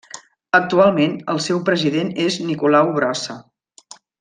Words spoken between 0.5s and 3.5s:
Actualment, el seu president és Nicolau Brossa.